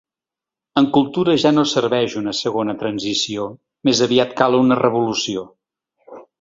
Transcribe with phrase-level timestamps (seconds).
[0.81, 3.47] En cultura ja no serveix una segona transició,
[3.91, 5.49] més aviat cal una revolució.